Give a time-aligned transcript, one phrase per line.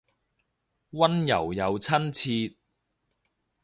[0.93, 2.55] 溫柔又親切